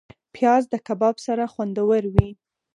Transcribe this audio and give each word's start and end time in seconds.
پیاز 0.35 0.63
د 0.69 0.75
کباب 0.87 1.15
سره 1.25 1.43
خوندور 1.53 2.01
وي 2.13 2.29